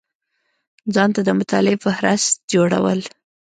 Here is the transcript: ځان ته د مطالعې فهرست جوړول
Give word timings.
ځان 0.93 1.09
ته 1.15 1.21
د 1.27 1.29
مطالعې 1.39 1.77
فهرست 1.83 2.33
جوړول 2.53 2.99